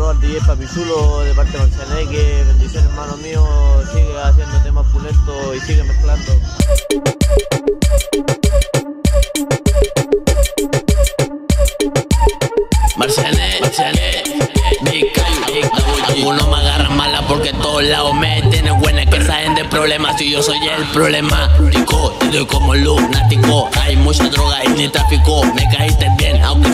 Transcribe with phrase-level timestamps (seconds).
[0.00, 2.44] saludo al DJ Papi Chulo de parte de Marcianeque.
[2.46, 3.46] Bendiciones, hermano mío.
[3.92, 6.32] Sigue haciendo temas pulentos y sigue mezclando.
[12.96, 14.22] Marciané, Marciané,
[14.82, 15.04] mi
[16.08, 20.32] Algunos me agarran mala porque todos lados me tienen buena que saben de problemas y
[20.32, 22.12] yo soy el problemático.
[22.20, 23.68] Te doy como lunático.
[23.80, 25.44] Hay mucha droga y ni tráfico.
[25.54, 26.09] Me caíste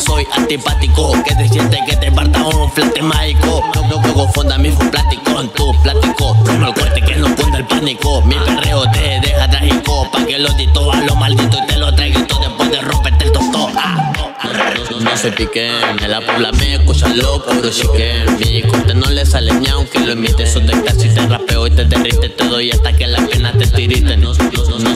[0.07, 1.13] soy antipático.
[1.25, 3.63] Que te sientes que te parta un flete mágico.
[3.75, 6.37] No, no confunda mi plático con tu plático.
[6.59, 8.23] No el corte que no funda el pánico.
[8.23, 10.09] Mi perreo te deja trágico.
[10.11, 13.25] Pa' que lo dito a lo maldito y te lo traigo todo después de romperte
[13.25, 13.73] el tostón.
[13.77, 18.39] Ah, no, no se piquen, en la pobla me escucha loco, bro chiquen.
[18.39, 21.71] Mi corte no le sale ni aunque lo emite, eso te casi te rapeo y
[21.71, 23.26] te derrite, te doy hasta que la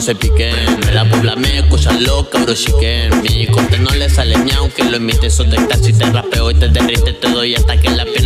[0.01, 0.55] se piquen,
[0.87, 3.21] en la pobla me escucha loco, bro chiquen.
[3.21, 6.55] Mi corte no le sale ni aunque lo emite, eso te casi te rapeo y
[6.55, 8.20] te derrite, te doy hasta que la pena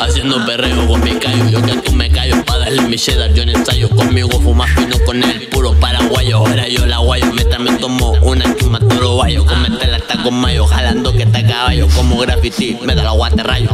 [0.00, 3.42] Haciendo perreo con mi callo, yo que tú me callo para darle mi cheddar, yo
[3.42, 6.38] en ensayo conmigo fumas fino con el puro paraguayo.
[6.38, 10.66] Ahora yo la guayo, me también tomo una chuma toro guayo, la está con mayo,
[10.66, 13.68] jalando que está caballo, como graffiti, me da la guate rayo.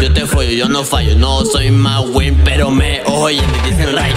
[0.00, 3.96] Yo, te follo, yo no fallo, no soy más win, pero me oye, me dicen
[3.96, 4.16] right.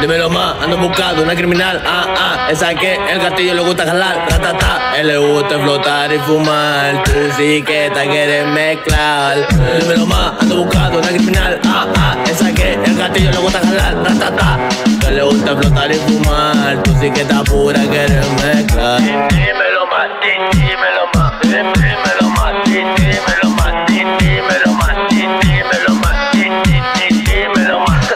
[0.00, 4.26] Dímelo más, ando buscando una criminal, ah, ah, esa que el gatillo le gusta jalar,
[4.28, 9.46] ta, él le gusta flotar y fumar, tú sí que te quieres mezclar.
[9.80, 13.94] Dímelo más, ando buscando una criminal, ah, ah, esa que el gatillo le gusta jalar,
[14.04, 14.68] ta,
[15.00, 19.00] que le gusta flotar y fumar, tú sí que estás pura, quieres mezclar.
[19.00, 28.14] Dímelo más, dímelo más, dímelo más, dímelo más, dímelo más, dímelo más, dímelo más.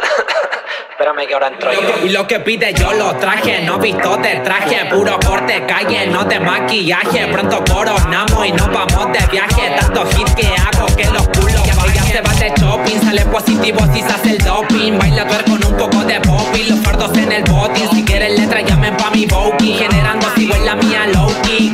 [0.90, 2.06] Espérame que ahora entro yo.
[2.06, 6.24] Y lo que pide yo lo traje, no visto de traje, puro corte, calle, no
[6.24, 7.26] de maquillaje.
[7.28, 9.76] Pronto coronamos y nos vamos de viaje.
[9.78, 11.28] Tanto hit que hago que los
[12.48, 14.98] de shopping, sale positivo si se hace el doping.
[14.98, 17.88] Baila ver con un poco de popping, los fardos en el botín.
[17.92, 19.76] Si quieres letra, llamen pa' mi booking.
[19.76, 21.72] Generando sigo en la mía low key,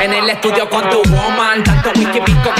[0.00, 2.50] En el estudio con tu woman, tanto whisky pico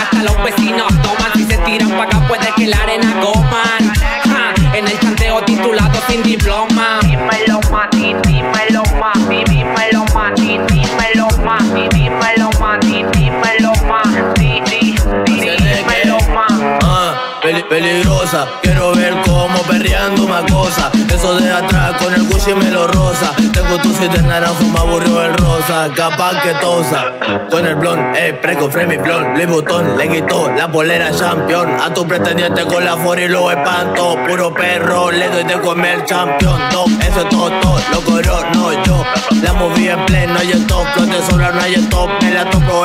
[17.74, 20.92] peligrosa, quiero ver cómo perreando una cosa.
[21.12, 23.32] Eso de atrás con el Gucci me lo rosa.
[23.52, 25.88] Tengo tu siete naranjo, me aburrió el rosa.
[25.96, 27.12] Capaz que tosa.
[27.50, 29.36] Con el blond, eh, preco, frame blond.
[29.36, 31.68] Le botón, le quitó la polera champion.
[31.80, 34.18] A tu pretendiente con la for y lo espanto.
[34.28, 36.68] Puro perro, le doy de comer champion.
[36.70, 37.80] Top, eso es todo, todo.
[37.92, 39.04] Lo corono yo.
[39.42, 40.86] La moví en pleno y el top.
[40.94, 42.08] De sobra no hay el top.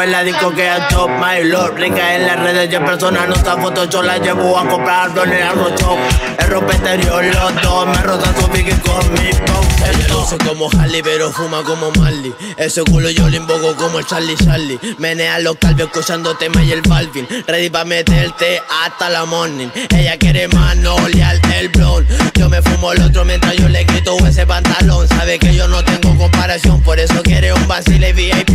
[0.09, 1.07] La disco que es top.
[1.07, 2.69] My lord, rica en las redes.
[2.69, 5.97] Ya personas no está foto, yo la llevo a comprar en el arrocho.
[6.39, 7.87] El rompe exterior, los dos.
[7.87, 12.33] Me rotan su pique con mi Ella luce como Harley, pero fuma como Marley.
[12.57, 14.79] Ese culo yo le invoco como el Charlie Charlie.
[14.97, 17.27] Menea los calvos escuchando tema y el Balvin.
[17.45, 19.67] Ready pa' meterte hasta la morning.
[19.95, 22.07] Ella quiere manolear el blon.
[22.33, 25.07] Yo me fumo el otro mientras yo le quito ese pantalón.
[25.07, 28.48] Sabe que yo no tengo comparación, por eso quiere un vacile VIP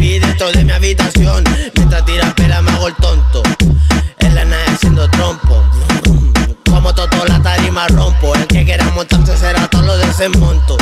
[0.85, 1.45] habitación.
[1.77, 3.43] Mientras tira pela me hago el tonto.
[4.19, 5.65] En la nave haciendo trompo.
[6.67, 8.35] Como todo la tarima rompo.
[8.35, 10.77] El que quiera montarse será todo lo de ese monto.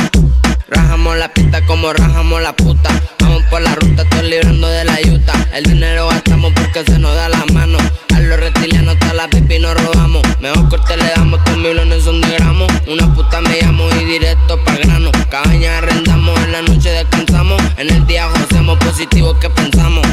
[0.67, 2.89] Rajamos la pista como rajamos la puta.
[3.19, 5.33] Vamos por la ruta, estoy librando de la yuta.
[5.53, 7.77] El dinero gastamos porque se nos da la mano.
[8.13, 10.23] A los reptilianos hasta la pipi nos robamos.
[10.41, 12.69] Mejor corte le damos, tres millones son de gramos.
[12.87, 15.11] Una puta me llamo y directo pa' grano.
[15.33, 17.59] Cabaña arrendamos, en la noche descansamos.
[17.77, 20.05] En el día hacemos positivo que pensamos.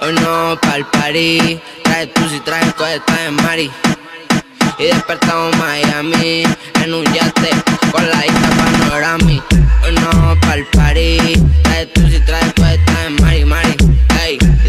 [0.00, 1.58] Hoy no pa'l party.
[1.82, 3.68] Trae tú si traes estás en Mari.
[4.78, 6.44] Y despertamos Miami
[6.84, 7.50] en un yate
[7.90, 9.42] con la isla panorami.
[9.82, 11.18] Hoy no pa'l party,
[11.64, 13.74] trae tú si traes estás en Mari Mari.
[14.24, 14.68] Ey, y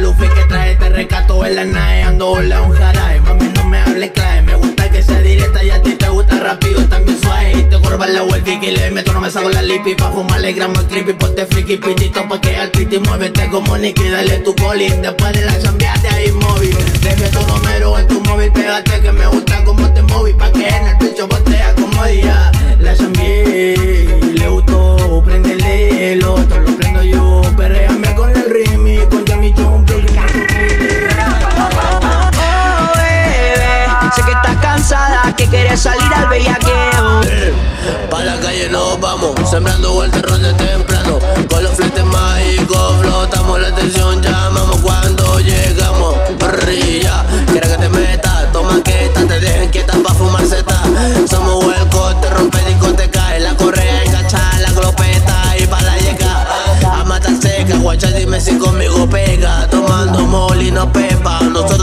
[0.00, 2.02] que traje te recato en la nave.
[2.02, 4.42] Ando hola un jarabe, mami no me hables clave.
[4.42, 7.52] Me gusta que sea directa y a ti te gusta rápido También suave.
[7.58, 9.94] Y te corban la vuelta y le meto No me saco la lipi.
[9.96, 14.38] Pa' fumarle grama creepy Ponte friki pitito pa' que al piti Muévete como Nicky, dale
[14.38, 16.76] tu coli Después de la chambeate ahí móvil.
[17.02, 20.36] Deje tu número en tu móvil Pégate que me gusta como te móvil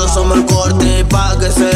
[0.08, 1.75] somos el corte, pa' que sepan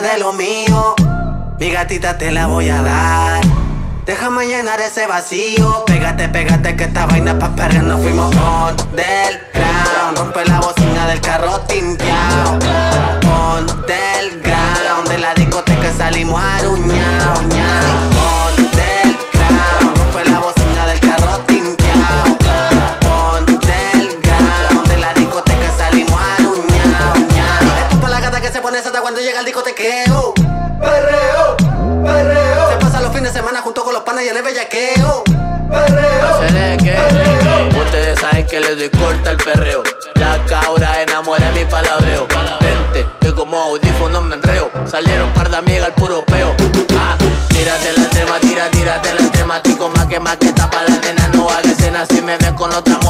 [0.00, 0.94] de lo mío,
[1.58, 3.42] mi gatita te la voy a dar.
[4.06, 9.38] Déjame llenar ese vacío, pégate, pégate que esta vaina pa' perder nos fuimos on del
[9.52, 10.16] ground.
[10.16, 12.58] Rompe la bocina del carro timpiao,
[13.26, 15.08] on del ground.
[15.08, 17.42] De la discoteca salimos aruñao,
[29.82, 30.32] Perreo,
[32.04, 32.70] perreo.
[32.70, 35.24] Se pasa los fines de semana junto con los panas y en el bellaqueo.
[37.84, 39.82] Ustedes saben que les doy corta el perreo.
[40.14, 42.28] La cabra enamora mi palabreo.
[42.60, 44.70] Vente, que como audífono me enreo.
[44.86, 46.54] Salieron par de amigas al puro peo.
[46.96, 47.16] Ah,
[47.48, 49.88] tírate la tema, tira, tírate la temático.
[49.88, 52.06] Más que más que tapa la nena, no haga escena.
[52.06, 53.00] Si me ven con otra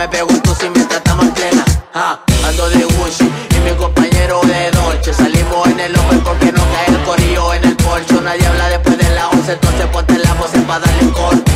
[0.00, 1.62] Me pego si mientras estamos en plena.
[1.92, 5.12] Ando de Gucci y mi compañero de noche.
[5.12, 8.18] Salimos en el hombre porque no cae el corillo en el porcho.
[8.22, 11.52] Nadie habla después de la 11, entonces ponte la voz pa' darle corte.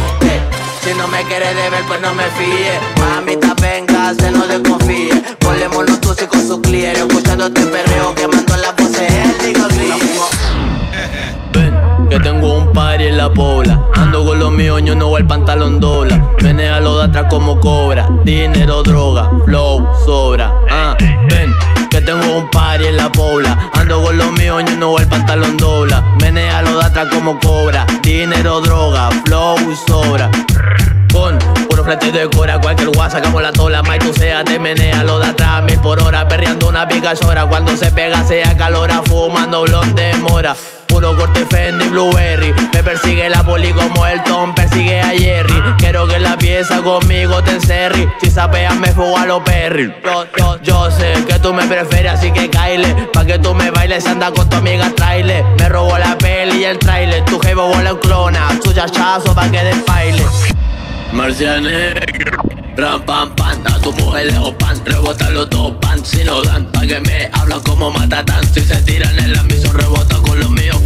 [0.85, 2.79] Si no me quieres de ver, pues no me fíe.
[3.01, 5.23] Mamita, venga, se no desconfíe.
[5.39, 7.01] Ponle monos tú y con su cliente.
[7.01, 8.15] Escuchando este perreo
[8.59, 9.11] las voces.
[9.11, 10.04] El digo Ven,
[12.15, 13.81] que tengo un party en la pobla.
[13.95, 16.25] Ando con los míos, yo no voy el pantalón dobla.
[16.43, 18.09] Menea lo de atrás como cobra.
[18.23, 20.55] Dinero, droga, flow, sobra.
[20.71, 20.97] Ah,
[21.29, 21.53] ven,
[21.91, 23.69] que tengo un party en la pobla.
[23.73, 26.05] Ando con los míos, yo no voy el pantalón dobla.
[26.21, 27.85] Menea lo de como cobra.
[28.01, 30.31] Dinero, droga, flow sobra.
[31.13, 31.37] Con
[31.69, 35.19] puro frente de cora, cualquier guasa, sacamos la tola, más tú sea, te menea lo
[35.19, 37.47] de atrás, mil por hora, perreando una pica llora.
[37.47, 40.55] Cuando se pega, se acalora, fumando blonde de mora.
[41.05, 42.55] Puro corte Fendi Blueberry.
[42.73, 45.53] Me persigue la poli como el Tom persigue a Jerry.
[45.77, 48.09] Quiero que la pieza conmigo te encerre.
[48.23, 49.95] Si sapeas me fugo a los perry.
[50.03, 52.89] Yo, yo, yo sé que tú me prefieres así que caile.
[53.13, 56.65] Pa' que tú me bailes anda con tu amiga trailer Me robó la peli y
[56.65, 58.49] el trailer Tu jevo bola en clona.
[58.65, 60.25] Su chachazo pa' que despaile
[61.13, 62.39] Marcia negra
[62.77, 66.65] Ram pam pam, da tu mujer leo pan Rebota los dos pan, si no dan
[66.73, 70.51] Pa' que me hablan como matatán Si se tiran en la misión rebota con los
[70.51, 70.84] míos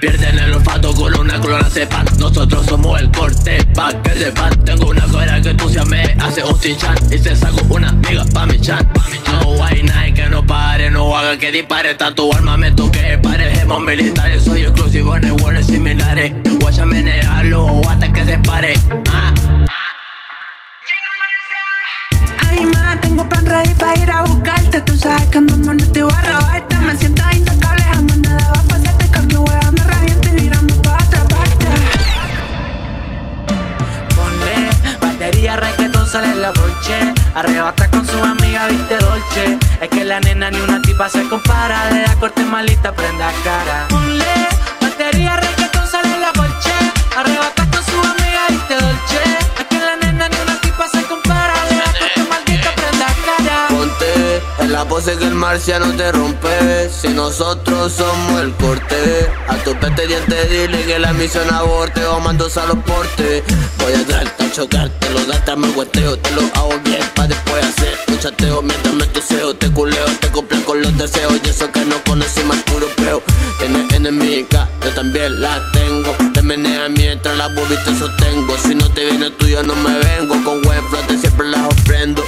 [0.00, 4.90] Pierden el olfato con una clona sepan Nosotros somos el corte, pa' que sepan Tengo
[4.90, 8.46] una cobra que tú se me hace un cinchan Y se saco una amiga pa'
[8.46, 8.88] mi chan
[9.26, 11.94] No hay nadie que no pare, no haga que dispare.
[11.94, 14.44] Tanto armamento que parejemos militares.
[14.44, 16.32] Soy exclusivo en iguales similares.
[16.60, 18.74] Guaya menearlo hasta que se pare.
[19.10, 19.34] Ah.
[22.48, 24.80] Ay, ma, tengo plan ready para ir a buscarte.
[24.82, 26.76] Tú sabes que andamos no te voy a robarte.
[26.78, 27.22] Me siento
[37.34, 39.58] Arrebata con su amiga, viste dolce.
[39.80, 41.86] Es que la nena ni una tipa se compara.
[41.86, 43.86] De la corte malita, prenda cara.
[43.88, 44.48] Ponle
[44.80, 45.36] batería,
[55.42, 56.88] marciano te rompe.
[56.90, 59.30] Si nosotros somos el corte.
[59.48, 62.04] A tu pete diente dile que la misión aborte.
[62.06, 63.42] O mando a los portes.
[63.78, 67.64] Voy a traerte a chocarte Los datos me hueteo Te lo hago bien pa' después
[67.64, 68.62] hacer un chateo.
[68.62, 71.34] Mientras me tuseo Te culeo, te cumplen con los deseos.
[71.44, 73.22] Y eso que no conocí más puro peo.
[73.58, 76.14] Tienes enemiga, yo también la tengo.
[76.32, 78.56] Te menea mientras la boobies te sostengo.
[78.58, 80.34] Si no te viene tuyo no me vengo.
[80.44, 82.22] Con buen flote siempre las ofrendo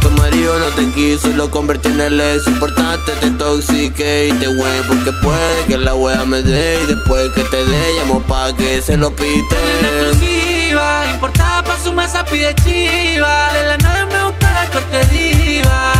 [0.00, 4.32] tu marido no te quiso y lo convertí en el ex Importante te toxique y
[4.32, 8.20] te wey Porque puede que la wea me dé Y después que te dé llamo
[8.22, 9.56] pa' que se lo pite
[11.14, 13.52] Importada pa' su mesa pide chiva.
[13.52, 15.92] De la nada me gusta la corte diva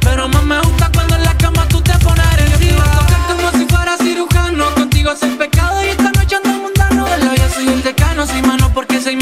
[0.00, 2.84] Pero más me gusta cuando en la cama tú te pones agresiva.
[2.84, 5.84] Tocar como si fuera cirujano Contigo es el pecado.
[5.84, 9.16] Y esta noche ando mundano la vida soy el decano, mano porque soy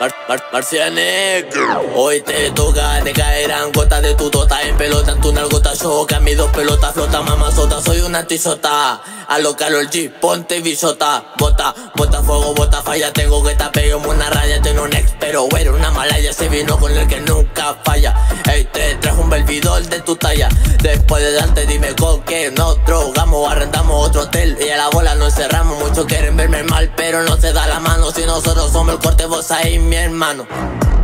[0.00, 1.52] Mar Mar Marcianek
[1.96, 6.20] Hoy te toca, te caerán gotas de tu tota En pelota, en tu nalgota choca
[6.20, 11.74] Mis dos pelotas flotan, mamazota Soy una tisota A lo calor G, ponte bisota Bota,
[11.96, 15.90] bota fuego, bota falla Tengo que tapear una raya Tengo un ex, pero era una
[15.90, 18.14] malaya Se vino con el que nunca falla.
[18.52, 20.48] Ey, te trajo un belvidor de tu talla.
[20.82, 24.58] Después de darte dime con qué nos drogamos Arrendamos otro hotel.
[24.64, 25.78] Y a la bola nos encerramos.
[25.78, 28.10] Muchos quieren verme mal, pero no se da la mano.
[28.10, 30.46] Si nosotros somos el corte, vos ahí mi hermano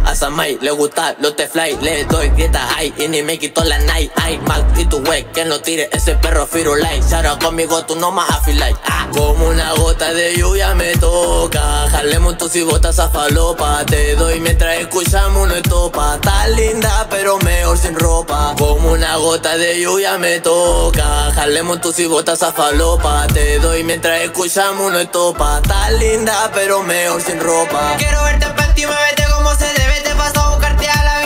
[0.05, 3.65] a Samai le gusta los te fly, le doy grieta high y ni me quito
[3.65, 4.11] la night.
[4.17, 7.01] Ay, maldito wey, que no tire ese perro firulai.
[7.13, 8.75] Ahora conmigo tú no más afilai.
[8.87, 11.89] Ah, como una gota de lluvia me toca.
[11.91, 13.85] Jalemos tus y botas a falopa.
[13.87, 16.17] Te doy mientras escuchamos una estopa.
[16.17, 18.55] Está linda, pero mejor sin ropa.
[18.59, 21.33] Como una gota de lluvia me toca.
[21.35, 23.27] Jalemos tus y botas a falopa.
[23.29, 25.61] Te doy mientras escuchamos una estopa.
[25.63, 27.95] Está linda, pero mejor sin ropa.
[27.99, 29.24] Quiero verte en panty, muévete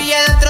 [0.01, 0.48] buscarte a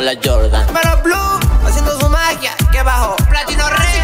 [0.00, 0.66] con la Jordan.
[0.72, 2.52] Pero Blue, haciendo su magia.
[2.72, 4.00] Que bajo, Platino Rey.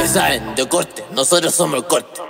[0.00, 2.27] Que saben de corte, nosotros somos el corte.